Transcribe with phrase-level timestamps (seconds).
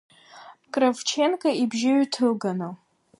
[0.73, 2.69] Кравченко ибжьы ҩҭыганы.